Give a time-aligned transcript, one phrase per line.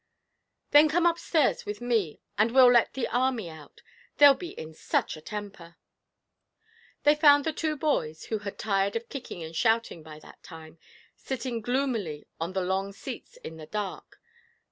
[0.71, 3.83] 'Then come upstairs with me, and we'll let the army out.
[4.17, 5.75] They'll be in such a temper!'
[7.03, 10.79] They found the two boys, who had tired of kicking and shouting by that time,
[11.15, 14.19] sitting gloomily on the long seats in the dark.